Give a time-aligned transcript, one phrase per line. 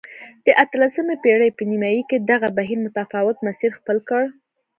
[0.45, 4.23] د اتلسمې پېړۍ په نیمايي کې دغه بهیر متفاوت مسیر خپل کړ.